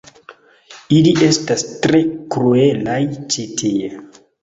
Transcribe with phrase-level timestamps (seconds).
[0.99, 2.01] Ili estas tre
[2.37, 3.97] kruelaj ĉi tie